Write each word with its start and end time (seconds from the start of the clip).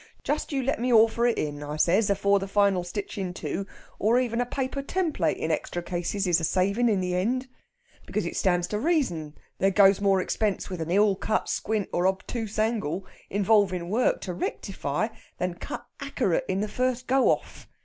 'Just 0.23 0.51
you 0.51 0.63
let 0.63 0.79
me 0.81 0.91
orfer 0.91 1.29
it 1.29 1.37
in,' 1.37 1.61
I 1.61 1.75
says 1.77 2.09
'afore 2.09 2.39
the 2.39 2.47
final 2.47 2.83
stitchin' 2.83 3.35
to, 3.35 3.67
or 3.99 4.19
even 4.19 4.41
a 4.41 4.47
paper 4.47 4.81
template 4.81 5.35
in 5.35 5.51
extra 5.51 5.83
cases 5.83 6.25
is 6.25 6.39
a 6.39 6.43
savin' 6.43 6.89
in 6.89 7.01
the 7.01 7.13
end.' 7.13 7.47
Because 8.07 8.25
it 8.25 8.35
stands 8.35 8.65
to 8.69 8.79
reason 8.79 9.35
there 9.59 9.69
goes 9.69 10.01
more 10.01 10.19
expense 10.19 10.71
with 10.71 10.81
an 10.81 10.89
ill 10.89 11.15
cut 11.15 11.47
squint 11.49 11.87
or 11.93 12.05
obtoose 12.07 12.57
angle, 12.57 13.05
involvin' 13.29 13.89
work 13.89 14.21
to 14.21 14.33
rectify, 14.33 15.09
than 15.37 15.53
cut 15.53 15.85
ackerate 15.99 16.45
in 16.47 16.61
the 16.61 16.67
first 16.67 17.05
go 17.05 17.29
off. 17.29 17.67